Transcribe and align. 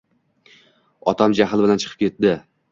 Otam 1.13 1.37
jahl 1.43 1.63
bilan 1.69 1.85
chiqib 1.87 2.03
ketdi. 2.05 2.37